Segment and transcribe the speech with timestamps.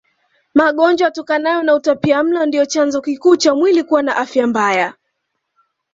[0.53, 4.93] Magonjwa yatokanayo na utapiamlo ndio chanzo kikuu cha mwili kuwa na afya mbaya